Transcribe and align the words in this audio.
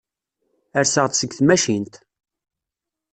Rseɣ-d 0.83 1.13
seg 1.15 1.31
tmacint. 1.37 1.93